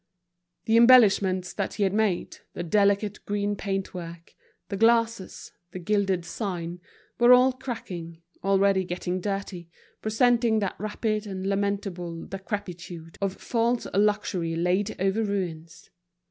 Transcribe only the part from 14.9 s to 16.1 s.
over ruins.